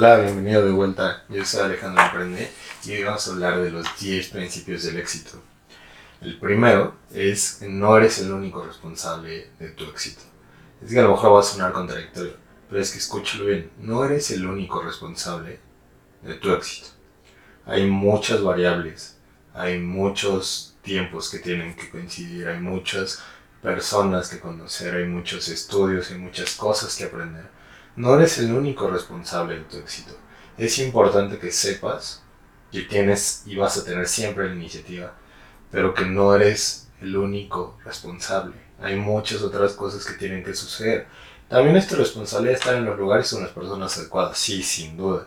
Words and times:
Hola, 0.00 0.18
bienvenido 0.18 0.64
de 0.64 0.70
vuelta. 0.70 1.24
Yo 1.28 1.44
soy 1.44 1.62
Alejandro 1.62 2.00
Emprende 2.04 2.48
y 2.84 2.92
hoy 2.92 3.02
vamos 3.02 3.26
a 3.26 3.32
hablar 3.32 3.60
de 3.60 3.72
los 3.72 3.84
10 3.98 4.28
principios 4.28 4.84
del 4.84 4.96
éxito. 4.96 5.42
El 6.20 6.38
primero 6.38 6.94
es 7.12 7.62
no 7.62 7.96
eres 7.96 8.20
el 8.20 8.30
único 8.30 8.64
responsable 8.64 9.50
de 9.58 9.70
tu 9.70 9.82
éxito. 9.86 10.20
Es 10.80 10.92
que 10.92 11.00
a 11.00 11.02
lo 11.02 11.10
mejor 11.10 11.34
va 11.34 11.40
a 11.40 11.42
sonar 11.42 11.72
contradictorio, 11.72 12.34
pero 12.68 12.80
es 12.80 12.92
que 12.92 12.98
escúchalo 12.98 13.46
bien. 13.46 13.72
No 13.80 14.04
eres 14.04 14.30
el 14.30 14.46
único 14.46 14.80
responsable 14.80 15.58
de 16.22 16.34
tu 16.34 16.52
éxito. 16.52 16.90
Hay 17.66 17.90
muchas 17.90 18.40
variables, 18.40 19.18
hay 19.52 19.80
muchos 19.80 20.76
tiempos 20.80 21.28
que 21.28 21.40
tienen 21.40 21.74
que 21.74 21.90
coincidir, 21.90 22.46
hay 22.46 22.60
muchas 22.60 23.20
personas 23.60 24.28
que 24.28 24.38
conocer, 24.38 24.94
hay 24.94 25.06
muchos 25.06 25.48
estudios, 25.48 26.12
hay 26.12 26.18
muchas 26.18 26.54
cosas 26.54 26.94
que 26.94 27.02
aprender 27.02 27.57
no 27.98 28.14
eres 28.14 28.38
el 28.38 28.52
único 28.52 28.88
responsable 28.88 29.56
de 29.56 29.64
tu 29.64 29.76
éxito. 29.76 30.12
Es 30.56 30.78
importante 30.78 31.38
que 31.38 31.50
sepas 31.50 32.22
que 32.70 32.82
tienes 32.82 33.42
y 33.44 33.56
vas 33.56 33.76
a 33.76 33.84
tener 33.84 34.06
siempre 34.06 34.48
la 34.48 34.54
iniciativa, 34.54 35.14
pero 35.72 35.94
que 35.94 36.04
no 36.04 36.32
eres 36.32 36.88
el 37.00 37.16
único 37.16 37.76
responsable. 37.84 38.54
Hay 38.80 38.94
muchas 38.94 39.42
otras 39.42 39.72
cosas 39.72 40.06
que 40.06 40.14
tienen 40.14 40.44
que 40.44 40.54
suceder. 40.54 41.08
También 41.48 41.76
es 41.76 41.88
tu 41.88 41.96
responsabilidad 41.96 42.54
estar 42.54 42.76
en 42.76 42.84
los 42.84 42.96
lugares 42.96 43.32
con 43.32 43.42
las 43.42 43.50
personas 43.50 43.98
adecuadas, 43.98 44.38
sí, 44.38 44.62
sin 44.62 44.96
duda, 44.96 45.26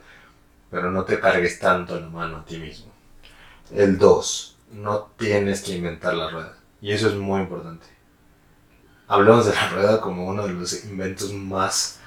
pero 0.70 0.91
no 0.91 1.03
te 1.03 1.20
cargues 1.20 1.59
tanto 1.59 1.99
la 1.99 2.07
mano 2.07 2.38
a 2.38 2.45
ti 2.45 2.57
mismo. 2.57 2.90
El 3.76 3.98
2. 3.98 4.57
No 4.76 5.12
tienes 5.17 5.62
que 5.62 5.76
inventar 5.76 6.13
la 6.13 6.29
rueda. 6.29 6.57
Y 6.79 6.93
eso 6.93 7.09
es 7.09 7.15
muy 7.15 7.41
importante. 7.41 7.88
Hablamos 9.09 9.45
de 9.45 9.55
la 9.55 9.70
rueda 9.71 9.99
como 9.99 10.26
uno 10.27 10.48
de 10.48 10.53
los 10.53 10.85
inventos 10.85 11.34
más 11.34 11.99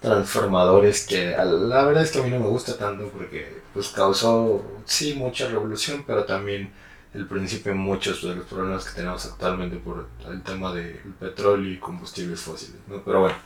transformadores 0.00 1.06
que 1.06 1.36
la 1.36 1.84
verdad 1.84 2.02
es 2.02 2.10
que 2.10 2.20
a 2.20 2.22
mí 2.22 2.30
no 2.30 2.40
me 2.40 2.46
gusta 2.46 2.76
tanto 2.78 3.08
porque 3.08 3.60
pues 3.74 3.88
causó 3.88 4.64
sí 4.86 5.14
mucha 5.14 5.46
revolución 5.48 6.04
pero 6.06 6.24
también 6.24 6.72
el 7.12 7.26
principio 7.26 7.74
muchos 7.74 8.22
de 8.22 8.34
los 8.36 8.46
problemas 8.46 8.86
que 8.86 8.96
tenemos 8.96 9.26
actualmente 9.26 9.76
por 9.76 10.08
el 10.26 10.42
tema 10.42 10.72
del 10.72 10.96
petróleo 11.18 11.70
y 11.70 11.78
combustibles 11.78 12.40
fósiles 12.40 12.80
¿no? 12.88 13.02
pero 13.04 13.20
bueno 13.20 13.36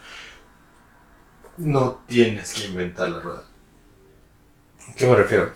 no 1.56 2.02
tienes 2.06 2.54
que 2.54 2.66
inventar 2.66 3.08
la 3.08 3.20
rueda 3.20 3.44
¿a 4.88 4.94
qué 4.94 5.06
me 5.06 5.16
refiero? 5.16 5.50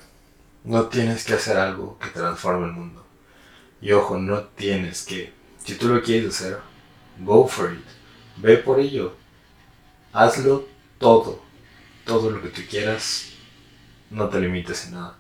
no 0.65 0.87
tienes 0.87 1.25
que 1.25 1.35
hacer 1.35 1.59
algo 1.59 1.97
que 1.99 2.09
transforme 2.09 2.67
el 2.67 2.73
mundo 2.73 3.07
y 3.81 3.93
ojo 3.93 4.19
no 4.19 4.43
tienes 4.43 5.05
que 5.05 5.33
si 5.65 5.77
tú 5.77 5.87
lo 5.87 6.03
quieres 6.03 6.35
hacer 6.35 6.59
go 7.21 7.47
for 7.47 7.73
it 7.73 7.85
ve 8.39 8.57
por 8.57 8.81
ello 8.81 9.15
hazlo 10.13 10.67
todo, 10.99 11.43
todo 12.05 12.31
lo 12.31 12.43
que 12.43 12.49
tú 12.49 12.63
quieras, 12.69 13.31
no 14.11 14.29
te 14.29 14.41
limites 14.41 14.87
en 14.87 14.95
nada. 14.95 15.17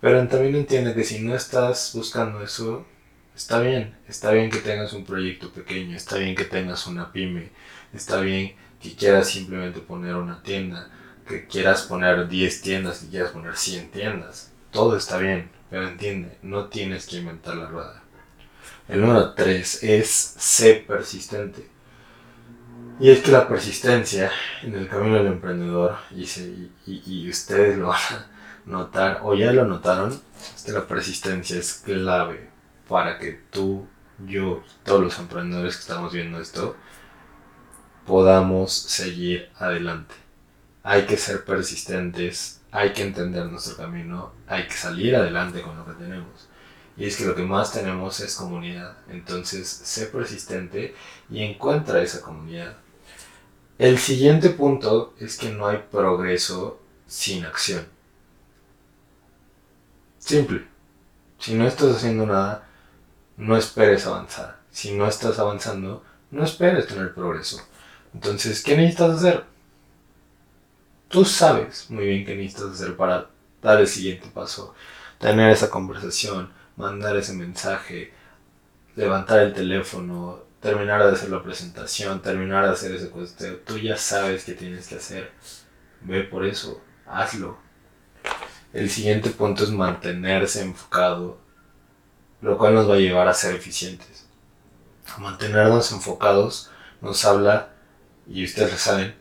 Pero 0.00 0.26
también 0.28 0.54
entiende 0.54 0.94
que 0.94 1.04
si 1.04 1.20
no 1.20 1.34
estás 1.34 1.92
buscando 1.94 2.42
eso, 2.42 2.86
está 3.34 3.60
bien, 3.60 3.96
está 4.08 4.30
bien 4.30 4.50
que 4.50 4.58
tengas 4.58 4.92
un 4.92 5.04
proyecto 5.04 5.52
pequeño, 5.52 5.96
está 5.96 6.16
bien 6.18 6.34
que 6.34 6.44
tengas 6.44 6.86
una 6.86 7.12
pyme, 7.12 7.50
está 7.92 8.20
bien 8.20 8.54
que 8.80 8.94
quieras 8.94 9.28
simplemente 9.28 9.80
poner 9.80 10.14
una 10.14 10.42
tienda, 10.42 10.90
que 11.26 11.46
quieras 11.46 11.82
poner 11.82 12.28
10 12.28 12.62
tiendas, 12.62 12.98
que 13.00 13.08
quieras 13.08 13.32
poner 13.32 13.56
100 13.56 13.90
tiendas. 13.90 14.52
Todo 14.70 14.96
está 14.96 15.18
bien, 15.18 15.50
pero 15.70 15.88
entiende, 15.88 16.38
no 16.42 16.66
tienes 16.66 17.06
que 17.06 17.16
inventar 17.16 17.56
la 17.56 17.66
rueda. 17.66 18.02
El 18.88 19.00
número 19.00 19.34
3 19.34 19.82
es 19.82 20.08
ser 20.08 20.86
persistente. 20.86 21.75
Y 22.98 23.10
es 23.10 23.20
que 23.20 23.30
la 23.30 23.46
persistencia 23.46 24.30
en 24.62 24.74
el 24.74 24.88
camino 24.88 25.16
del 25.16 25.26
emprendedor, 25.26 25.96
y, 26.10 26.70
y, 26.86 27.28
ustedes 27.28 27.76
lo 27.76 27.88
van 27.88 28.00
a 28.10 28.26
notar, 28.64 29.20
o 29.22 29.34
ya 29.34 29.52
lo 29.52 29.66
notaron, 29.66 30.18
es 30.54 30.62
que 30.62 30.72
la 30.72 30.86
persistencia 30.86 31.58
es 31.58 31.82
clave 31.84 32.48
para 32.88 33.18
que 33.18 33.32
tú, 33.50 33.86
yo 34.26 34.62
y 34.64 34.84
todos 34.84 35.02
los 35.02 35.18
emprendedores 35.18 35.76
que 35.76 35.82
estamos 35.82 36.10
viendo 36.10 36.40
esto, 36.40 36.74
podamos 38.06 38.72
seguir 38.72 39.50
adelante. 39.58 40.14
Hay 40.82 41.04
que 41.04 41.18
ser 41.18 41.44
persistentes, 41.44 42.62
hay 42.70 42.94
que 42.94 43.02
entender 43.02 43.44
nuestro 43.44 43.76
camino, 43.76 44.32
hay 44.46 44.66
que 44.68 44.74
salir 44.74 45.16
adelante 45.16 45.60
con 45.60 45.76
lo 45.76 45.84
que 45.84 46.02
tenemos. 46.02 46.48
Y 46.96 47.04
es 47.04 47.16
que 47.16 47.26
lo 47.26 47.34
que 47.34 47.42
más 47.42 47.72
tenemos 47.72 48.20
es 48.20 48.36
comunidad. 48.36 48.96
Entonces, 49.10 49.68
sé 49.68 50.06
persistente 50.06 50.94
y 51.28 51.42
encuentra 51.42 52.00
esa 52.00 52.22
comunidad. 52.22 52.78
El 53.78 53.98
siguiente 53.98 54.48
punto 54.50 55.14
es 55.20 55.36
que 55.36 55.50
no 55.50 55.66
hay 55.66 55.84
progreso 55.90 56.80
sin 57.06 57.44
acción. 57.44 57.86
Simple. 60.18 60.66
Si 61.38 61.52
no 61.52 61.66
estás 61.66 61.96
haciendo 61.96 62.24
nada, 62.24 62.66
no 63.36 63.54
esperes 63.54 64.06
avanzar. 64.06 64.60
Si 64.70 64.94
no 64.94 65.06
estás 65.06 65.38
avanzando, 65.38 66.02
no 66.30 66.42
esperes 66.42 66.86
tener 66.86 67.12
progreso. 67.12 67.60
Entonces, 68.14 68.62
¿qué 68.62 68.78
necesitas 68.78 69.18
hacer? 69.18 69.44
Tú 71.08 71.26
sabes 71.26 71.90
muy 71.90 72.06
bien 72.06 72.24
qué 72.24 72.34
necesitas 72.34 72.72
hacer 72.72 72.96
para 72.96 73.28
dar 73.62 73.78
el 73.78 73.86
siguiente 73.86 74.28
paso. 74.32 74.74
Tener 75.18 75.50
esa 75.50 75.68
conversación, 75.68 76.50
mandar 76.76 77.14
ese 77.16 77.34
mensaje, 77.34 78.12
levantar 78.96 79.40
el 79.40 79.52
teléfono, 79.52 80.45
terminar 80.66 81.04
de 81.04 81.12
hacer 81.12 81.30
la 81.30 81.42
presentación, 81.42 82.20
terminar 82.20 82.66
de 82.66 82.72
hacer 82.72 82.92
ese 82.92 83.08
costeo, 83.08 83.58
tú 83.58 83.78
ya 83.78 83.96
sabes 83.96 84.44
qué 84.44 84.52
tienes 84.52 84.88
que 84.88 84.96
hacer. 84.96 85.30
Ve 86.00 86.24
por 86.24 86.44
eso, 86.44 86.82
hazlo. 87.06 87.56
El 88.72 88.90
siguiente 88.90 89.30
punto 89.30 89.62
es 89.62 89.70
mantenerse 89.70 90.62
enfocado, 90.62 91.38
lo 92.40 92.58
cual 92.58 92.74
nos 92.74 92.90
va 92.90 92.94
a 92.94 92.98
llevar 92.98 93.28
a 93.28 93.34
ser 93.34 93.54
eficientes. 93.54 94.26
Mantenernos 95.18 95.92
enfocados 95.92 96.70
nos 97.00 97.24
habla, 97.24 97.70
y 98.26 98.44
ustedes 98.44 98.72
lo 98.72 98.78
saben, 98.78 99.14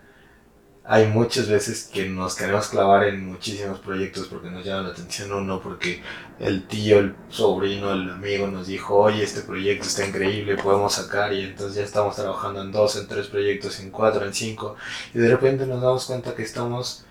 hay 0.88 1.08
muchas 1.08 1.50
veces 1.50 1.90
que 1.92 2.08
nos 2.08 2.36
queremos 2.36 2.68
clavar 2.68 3.06
en 3.08 3.26
muchísimos 3.26 3.80
proyectos 3.80 4.28
porque 4.28 4.52
nos 4.52 4.64
llama 4.64 4.84
la 4.84 4.90
atención 4.90 5.32
uno, 5.34 5.60
porque 5.60 6.04
el 6.40 6.68
tío, 6.68 7.00
el 7.00 7.16
sobrino, 7.30 7.92
el 7.92 8.10
amigo 8.12 8.48
nos 8.48 8.68
dijo, 8.68 8.96
oye, 8.96 9.24
este 9.24 9.42
proyecto 9.42 9.88
está 9.88 10.06
increíble, 10.06 10.58
podemos 10.58 10.94
sacar 10.94 11.34
y 11.34 11.42
entonces 11.42 11.78
ya 11.78 11.84
estamos 11.84 12.16
trabajando 12.16 12.62
en 12.62 12.72
dos, 12.72 12.96
en 12.98 13.08
tres 13.08 13.28
proyectos, 13.28 13.80
en 13.80 13.90
cuatro, 13.90 14.26
en 14.26 14.34
cinco 14.34 14.76
y 15.14 15.20
de 15.20 15.30
repente 15.30 15.66
nos 15.66 15.82
damos 15.82 16.06
cuenta 16.06 16.36
que 16.36 16.44
estamos 16.44 17.04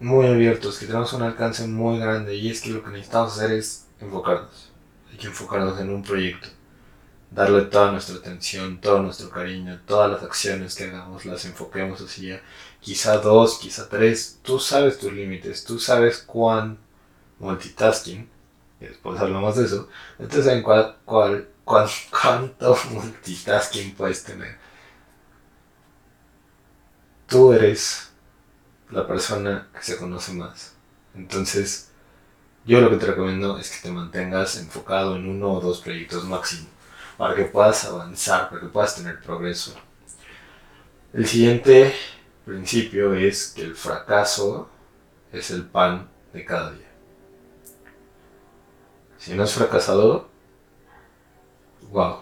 muy 0.00 0.26
abiertos, 0.26 0.78
que 0.78 0.86
tenemos 0.86 1.12
un 1.12 1.22
alcance 1.22 1.68
muy 1.68 2.00
grande 2.00 2.34
y 2.34 2.50
es 2.50 2.60
que 2.60 2.70
lo 2.70 2.82
que 2.82 2.90
necesitamos 2.90 3.38
hacer 3.38 3.52
es 3.52 3.86
enfocarnos. 4.00 4.72
Hay 5.12 5.18
que 5.18 5.28
enfocarnos 5.28 5.80
en 5.80 5.90
un 5.90 6.02
proyecto 6.02 6.48
darle 7.34 7.62
toda 7.62 7.90
nuestra 7.90 8.16
atención, 8.16 8.80
todo 8.80 9.02
nuestro 9.02 9.28
cariño, 9.28 9.80
todas 9.86 10.10
las 10.10 10.22
acciones 10.22 10.76
que 10.76 10.84
hagamos 10.84 11.24
las 11.24 11.44
enfoquemos 11.44 12.00
así 12.00 12.32
quizá 12.80 13.18
dos, 13.18 13.58
quizá 13.58 13.88
tres, 13.88 14.38
tú 14.42 14.60
sabes 14.60 14.98
tus 14.98 15.12
límites, 15.12 15.64
tú 15.64 15.80
sabes 15.80 16.18
cuán 16.18 16.78
multitasking, 17.40 18.28
después 18.78 19.20
hablamos 19.20 19.56
de 19.56 19.64
eso, 19.64 19.88
entonces 20.18 20.52
en 20.52 20.62
cuál, 20.62 20.96
cuál, 21.04 21.48
cuánto 21.64 22.78
multitasking 22.90 23.94
puedes 23.96 24.22
tener. 24.22 24.56
Tú 27.26 27.52
eres 27.52 28.12
la 28.90 29.06
persona 29.08 29.68
que 29.74 29.82
se 29.82 29.96
conoce 29.96 30.32
más. 30.34 30.74
Entonces, 31.14 31.90
yo 32.64 32.80
lo 32.80 32.90
que 32.90 32.96
te 32.96 33.06
recomiendo 33.06 33.58
es 33.58 33.70
que 33.70 33.88
te 33.88 33.92
mantengas 33.92 34.56
enfocado 34.58 35.16
en 35.16 35.26
uno 35.26 35.54
o 35.54 35.60
dos 35.60 35.80
proyectos 35.80 36.24
máximo 36.24 36.68
para 37.16 37.34
que 37.34 37.44
puedas 37.44 37.84
avanzar, 37.84 38.48
para 38.48 38.60
que 38.60 38.68
puedas 38.68 38.96
tener 38.96 39.20
progreso. 39.20 39.74
El 41.12 41.26
siguiente 41.26 41.94
principio 42.44 43.14
es 43.14 43.52
que 43.54 43.62
el 43.62 43.74
fracaso 43.74 44.68
es 45.32 45.50
el 45.50 45.64
pan 45.64 46.08
de 46.32 46.44
cada 46.44 46.72
día. 46.72 46.90
Si 49.18 49.32
no 49.34 49.44
has 49.44 49.54
fracasado, 49.54 50.28
wow, 51.90 52.18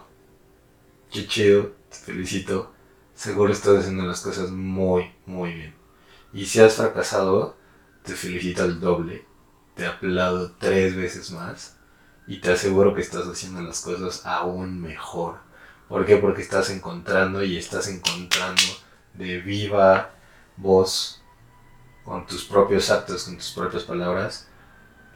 qué 1.11 1.27
chido, 1.27 1.73
te 1.89 1.97
felicito, 1.97 2.73
seguro 3.15 3.53
estás 3.53 3.81
haciendo 3.81 4.05
las 4.05 4.21
cosas 4.21 4.51
muy, 4.51 5.13
muy 5.27 5.55
bien. 5.55 5.75
Y 6.33 6.47
si 6.47 6.61
has 6.61 6.75
fracasado, 6.75 7.57
te 8.03 8.15
felicito 8.15 8.63
al 8.63 8.79
doble, 8.79 9.27
te 9.75 9.87
aplaudo 9.87 10.53
tres 10.59 10.95
veces 10.95 11.31
más 11.31 11.82
y 12.27 12.39
te 12.39 12.53
aseguro 12.53 12.95
que 12.95 13.01
estás 13.01 13.27
haciendo 13.27 13.61
las 13.63 13.81
cosas 13.81 14.25
aún 14.25 14.81
mejor. 14.81 15.37
¿Por 15.89 16.07
qué? 16.07 16.17
Porque 16.17 16.43
estás 16.43 16.71
encontrando 16.71 17.43
y 17.43 17.57
estás 17.57 17.89
encontrando 17.89 18.63
de 19.15 19.39
viva 19.41 20.11
voz, 20.57 21.23
con 22.05 22.27
tus 22.27 22.45
propios 22.45 22.91
actos, 22.91 23.25
con 23.25 23.37
tus 23.37 23.51
propias 23.51 23.85
palabras, 23.85 24.49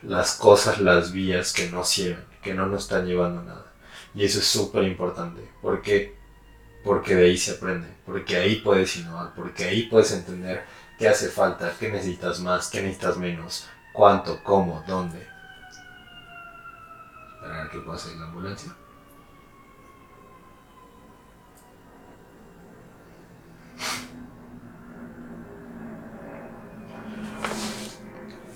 las 0.02 0.34
cosas, 0.34 0.80
las 0.80 1.12
vías 1.12 1.52
que 1.52 1.70
no 1.70 1.84
sirven, 1.84 2.24
que 2.42 2.54
no 2.54 2.66
nos 2.66 2.84
están 2.84 3.06
llevando 3.06 3.40
a 3.40 3.44
nada. 3.44 3.72
Y 4.14 4.24
eso 4.24 4.38
es 4.38 4.46
súper 4.46 4.84
importante. 4.84 5.48
¿Por 5.60 5.82
qué? 5.82 6.16
Porque 6.84 7.14
de 7.14 7.24
ahí 7.26 7.36
se 7.36 7.52
aprende, 7.52 7.88
porque 8.04 8.36
ahí 8.36 8.56
puedes 8.56 8.96
innovar, 8.96 9.34
porque 9.34 9.64
ahí 9.64 9.84
puedes 9.84 10.12
entender 10.12 10.64
qué 10.98 11.08
hace 11.08 11.28
falta, 11.28 11.74
qué 11.78 11.90
necesitas 11.90 12.40
más, 12.40 12.68
qué 12.68 12.80
necesitas 12.80 13.16
menos, 13.16 13.68
cuánto, 13.92 14.42
cómo, 14.44 14.84
dónde. 14.86 15.26
Que 17.86 17.92
pase 17.92 18.16
la 18.16 18.24
ambulancia. 18.24 18.74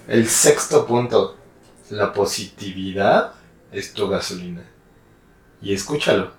El 0.08 0.26
sexto 0.28 0.84
punto, 0.84 1.36
la 1.90 2.12
positividad 2.12 3.34
es 3.70 3.92
tu 3.92 4.08
gasolina. 4.08 4.64
Y 5.62 5.74
escúchalo, 5.74 6.32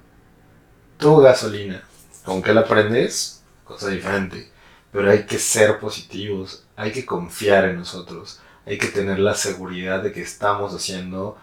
tu 0.98 1.16
gasolina. 1.22 1.82
¿Con 2.26 2.42
qué 2.42 2.54
la 2.54 2.62
aprendes? 2.62 3.42
Cosa 3.64 3.88
diferente. 3.88 4.52
Pero 4.92 5.10
hay 5.10 5.26
que 5.26 5.40
ser 5.40 5.80
positivos, 5.80 6.66
hay 6.76 6.92
que 6.92 7.06
confiar 7.06 7.70
en 7.70 7.78
nosotros, 7.78 8.42
hay 8.66 8.78
que 8.78 8.88
tener 8.88 9.20
la 9.20 9.36
seguridad 9.36 10.04
de 10.04 10.12
que 10.12 10.22
estamos 10.22 10.74
haciendo 10.74 11.38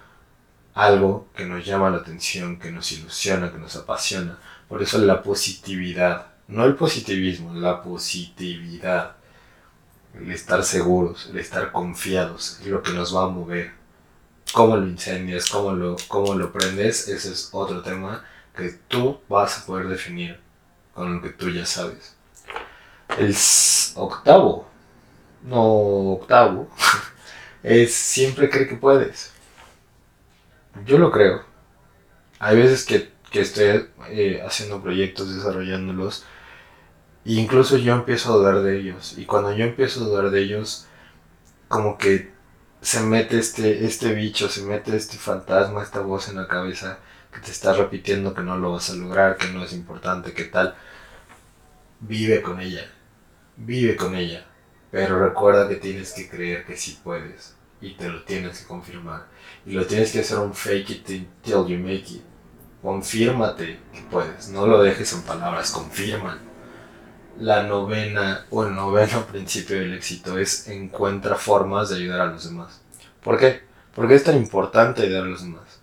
algo 0.78 1.28
que 1.34 1.44
nos 1.44 1.66
llama 1.66 1.90
la 1.90 1.98
atención, 1.98 2.60
que 2.60 2.70
nos 2.70 2.92
ilusiona, 2.92 3.50
que 3.50 3.58
nos 3.58 3.74
apasiona. 3.74 4.38
Por 4.68 4.80
eso 4.80 4.98
la 4.98 5.24
positividad, 5.24 6.28
no 6.46 6.64
el 6.64 6.76
positivismo, 6.76 7.52
la 7.52 7.82
positividad 7.82 9.16
el 10.14 10.30
estar 10.30 10.62
seguros, 10.62 11.28
el 11.30 11.38
estar 11.38 11.72
confiados, 11.72 12.58
es 12.60 12.66
lo 12.68 12.80
que 12.82 12.92
nos 12.92 13.14
va 13.14 13.24
a 13.24 13.28
mover. 13.28 13.72
Cómo 14.52 14.76
lo 14.76 14.86
incendias, 14.86 15.50
cómo 15.50 15.72
lo, 15.72 15.96
cómo 16.06 16.34
lo 16.34 16.52
prendes, 16.52 17.08
ese 17.08 17.32
es 17.32 17.50
otro 17.52 17.82
tema 17.82 18.24
que 18.56 18.70
tú 18.86 19.20
vas 19.28 19.58
a 19.58 19.66
poder 19.66 19.88
definir 19.88 20.38
con 20.94 21.16
lo 21.16 21.22
que 21.22 21.30
tú 21.30 21.50
ya 21.50 21.66
sabes. 21.66 22.16
El 23.18 23.34
octavo, 23.96 24.68
no 25.42 26.12
octavo, 26.12 26.70
es 27.64 27.94
siempre 27.94 28.48
cree 28.48 28.68
que 28.68 28.76
puedes. 28.76 29.32
Yo 30.84 30.98
lo 30.98 31.10
creo. 31.10 31.44
Hay 32.38 32.56
veces 32.56 32.84
que, 32.84 33.10
que 33.30 33.40
estoy 33.40 33.88
eh, 34.10 34.42
haciendo 34.46 34.82
proyectos, 34.82 35.34
desarrollándolos, 35.34 36.24
incluso 37.24 37.76
yo 37.76 37.94
empiezo 37.94 38.32
a 38.32 38.36
dudar 38.36 38.62
de 38.62 38.78
ellos. 38.78 39.16
Y 39.18 39.26
cuando 39.26 39.52
yo 39.52 39.64
empiezo 39.64 40.00
a 40.00 40.08
dudar 40.08 40.30
de 40.30 40.40
ellos, 40.40 40.86
como 41.68 41.98
que 41.98 42.32
se 42.80 43.00
mete 43.00 43.38
este, 43.38 43.84
este 43.84 44.14
bicho, 44.14 44.48
se 44.48 44.62
mete 44.62 44.96
este 44.96 45.16
fantasma, 45.18 45.82
esta 45.82 46.00
voz 46.00 46.28
en 46.28 46.36
la 46.36 46.48
cabeza 46.48 46.98
que 47.32 47.40
te 47.40 47.50
está 47.50 47.72
repitiendo 47.72 48.34
que 48.34 48.42
no 48.42 48.56
lo 48.56 48.72
vas 48.72 48.90
a 48.90 48.94
lograr, 48.94 49.36
que 49.36 49.48
no 49.48 49.64
es 49.64 49.72
importante, 49.72 50.32
que 50.32 50.44
tal. 50.44 50.74
Vive 52.00 52.42
con 52.42 52.60
ella, 52.60 52.90
vive 53.56 53.96
con 53.96 54.14
ella. 54.14 54.46
Pero 54.90 55.18
recuerda 55.22 55.68
que 55.68 55.76
tienes 55.76 56.12
que 56.12 56.28
creer 56.28 56.64
que 56.64 56.76
sí 56.76 56.98
puedes. 57.02 57.57
Y 57.80 57.94
te 57.94 58.08
lo 58.08 58.22
tienes 58.24 58.60
que 58.60 58.66
confirmar. 58.66 59.26
Y 59.64 59.72
lo 59.72 59.86
tienes 59.86 60.12
que 60.12 60.20
hacer 60.20 60.38
un 60.38 60.54
fake 60.54 60.90
it 60.90 61.08
until 61.10 61.66
you 61.66 61.78
make 61.78 62.10
it. 62.10 62.22
Confírmate 62.82 63.78
que 63.92 64.00
puedes. 64.10 64.48
No 64.48 64.66
lo 64.66 64.82
dejes 64.82 65.12
en 65.12 65.22
palabras, 65.22 65.70
confirma 65.70 66.38
la 67.40 67.62
novena 67.62 68.46
o 68.50 68.64
el 68.64 68.74
noveno 68.74 69.24
principio 69.30 69.78
del 69.78 69.94
éxito 69.94 70.38
es 70.38 70.68
encuentra 70.68 71.36
formas 71.36 71.90
de 71.90 71.96
ayudar 71.96 72.20
a 72.20 72.26
los 72.26 72.44
demás. 72.44 72.80
¿Por 73.22 73.38
qué? 73.38 73.62
Porque 73.94 74.14
es 74.14 74.24
tan 74.24 74.36
importante 74.36 75.02
ayudar 75.02 75.24
a 75.24 75.28
los 75.28 75.42
demás. 75.42 75.80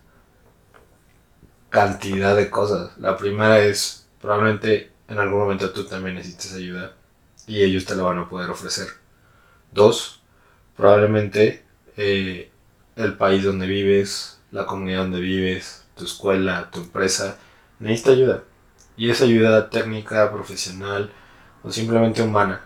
Cantidad 1.69 2.35
de 2.35 2.49
cosas. 2.49 2.97
La 2.97 3.17
primera 3.17 3.59
es, 3.59 4.07
probablemente 4.21 4.91
en 5.07 5.19
algún 5.19 5.39
momento 5.39 5.71
tú 5.71 5.85
también 5.85 6.15
necesites 6.15 6.53
ayuda 6.53 6.93
y 7.47 7.61
ellos 7.63 7.85
te 7.85 7.95
lo 7.95 8.05
van 8.05 8.19
a 8.19 8.29
poder 8.29 8.49
ofrecer. 8.49 8.87
Dos, 9.71 10.21
probablemente 10.75 11.64
eh, 11.97 12.51
el 12.95 13.17
país 13.17 13.43
donde 13.43 13.67
vives, 13.67 14.39
la 14.51 14.65
comunidad 14.65 14.99
donde 14.99 15.19
vives, 15.19 15.85
tu 15.95 16.05
escuela, 16.05 16.69
tu 16.71 16.81
empresa, 16.81 17.37
necesita 17.79 18.11
ayuda. 18.11 18.43
Y 18.97 19.09
esa 19.09 19.25
ayuda 19.25 19.69
técnica, 19.69 20.31
profesional, 20.31 21.11
o 21.63 21.71
simplemente 21.71 22.21
humana. 22.21 22.61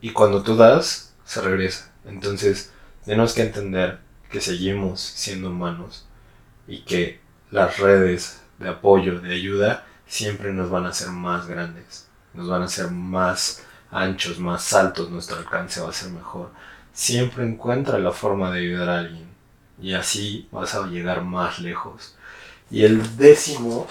Y 0.00 0.10
cuando 0.10 0.42
tú 0.42 0.56
das, 0.56 1.14
se 1.24 1.40
regresa. 1.40 1.92
Entonces, 2.04 2.72
tenemos 3.04 3.34
que 3.34 3.42
entender 3.42 4.00
que 4.30 4.40
seguimos 4.40 5.00
siendo 5.00 5.50
humanos 5.50 6.06
y 6.66 6.82
que 6.82 7.20
las 7.50 7.78
redes 7.78 8.40
de 8.58 8.70
apoyo, 8.70 9.20
de 9.20 9.34
ayuda, 9.34 9.84
siempre 10.06 10.52
nos 10.52 10.70
van 10.70 10.86
a 10.86 10.90
hacer 10.90 11.08
más 11.08 11.46
grandes, 11.46 12.08
nos 12.34 12.48
van 12.48 12.62
a 12.62 12.66
hacer 12.66 12.90
más 12.90 13.62
anchos, 13.90 14.38
más 14.38 14.72
altos, 14.72 15.10
nuestro 15.10 15.38
alcance 15.38 15.80
va 15.80 15.90
a 15.90 15.92
ser 15.92 16.10
mejor. 16.10 16.50
Siempre 16.92 17.44
encuentra 17.44 17.98
la 17.98 18.12
forma 18.12 18.50
de 18.50 18.60
ayudar 18.60 18.88
a 18.88 18.98
alguien 18.98 19.32
y 19.80 19.94
así 19.94 20.48
vas 20.52 20.74
a 20.74 20.86
llegar 20.86 21.24
más 21.24 21.58
lejos. 21.58 22.14
Y 22.70 22.84
el 22.84 23.16
décimo 23.16 23.86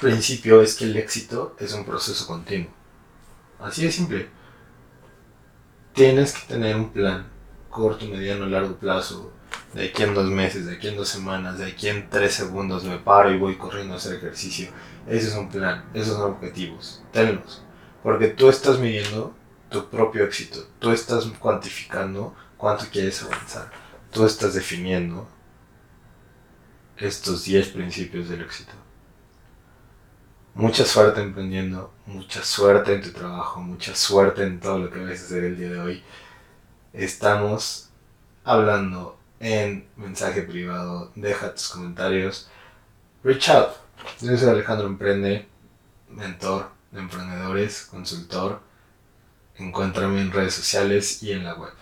principio 0.00 0.62
es 0.62 0.74
que 0.74 0.84
el 0.84 0.96
éxito 0.96 1.56
es 1.58 1.72
un 1.72 1.84
proceso 1.84 2.26
continuo. 2.26 2.70
Así 3.60 3.84
de 3.84 3.92
simple. 3.92 4.28
Tienes 5.94 6.34
que 6.34 6.46
tener 6.46 6.76
un 6.76 6.90
plan, 6.90 7.26
corto, 7.70 8.06
mediano, 8.06 8.46
largo 8.46 8.76
plazo. 8.76 9.32
De 9.72 9.88
aquí 9.88 10.02
en 10.02 10.14
dos 10.14 10.26
meses, 10.26 10.66
de 10.66 10.76
aquí 10.76 10.88
en 10.88 10.96
dos 10.96 11.08
semanas, 11.08 11.58
de 11.58 11.66
aquí 11.66 11.88
en 11.88 12.08
tres 12.10 12.34
segundos 12.34 12.84
me 12.84 12.98
paro 12.98 13.30
y 13.30 13.38
voy 13.38 13.56
corriendo 13.56 13.94
a 13.94 13.96
hacer 13.96 14.16
ejercicio. 14.16 14.68
Ese 15.06 15.28
es 15.28 15.34
un 15.34 15.48
plan, 15.48 15.84
esos 15.94 16.16
son 16.16 16.32
objetivos. 16.32 17.02
Tenlos. 17.12 17.62
Porque 18.02 18.28
tú 18.28 18.48
estás 18.48 18.78
midiendo 18.78 19.34
tu 19.70 19.88
propio 19.88 20.24
éxito. 20.24 20.66
Tú 20.78 20.90
estás 20.90 21.24
cuantificando 21.38 22.34
cuánto 22.56 22.86
quieres 22.90 23.22
avanzar. 23.22 23.70
Tú 24.10 24.24
estás 24.24 24.54
definiendo 24.54 25.28
estos 26.96 27.44
10 27.44 27.68
principios 27.68 28.28
del 28.28 28.42
éxito. 28.42 28.72
Mucha 30.54 30.86
suerte 30.86 31.20
emprendiendo, 31.20 31.92
mucha 32.06 32.42
suerte 32.42 32.94
en 32.94 33.02
tu 33.02 33.12
trabajo, 33.12 33.60
mucha 33.60 33.94
suerte 33.94 34.42
en 34.42 34.58
todo 34.58 34.78
lo 34.78 34.90
que 34.90 35.00
vas 35.00 35.10
a 35.10 35.24
hacer 35.24 35.44
el 35.44 35.58
día 35.58 35.70
de 35.70 35.80
hoy. 35.80 36.02
Estamos 36.94 37.90
hablando 38.42 39.18
en 39.38 39.86
mensaje 39.96 40.42
privado, 40.42 41.12
deja 41.14 41.52
tus 41.52 41.68
comentarios. 41.68 42.48
Reach 43.22 43.50
out. 43.50 43.70
Yo 44.20 44.34
soy 44.36 44.48
Alejandro 44.48 44.86
Emprende, 44.86 45.46
mentor 46.08 46.70
de 46.90 47.00
emprendedores, 47.00 47.82
consultor. 47.90 48.60
Encuéntrame 49.58 50.20
en 50.20 50.32
redes 50.32 50.54
sociales 50.54 51.22
y 51.22 51.32
en 51.32 51.44
la 51.44 51.54
web. 51.54 51.72